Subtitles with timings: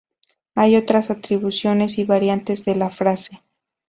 [0.55, 3.43] Hay otras atribuciones, y variantes de la frase.